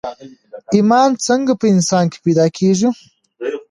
ايمان 0.73 1.09
څنګه 1.27 1.51
په 1.59 1.65
انسان 1.73 2.05
کې 2.11 2.17
پيدا 2.25 2.45
کېږي 2.57 2.89